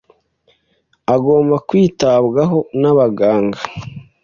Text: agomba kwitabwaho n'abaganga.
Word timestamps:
agomba 1.15 1.55
kwitabwaho 1.67 2.59
n'abaganga. 2.79 3.59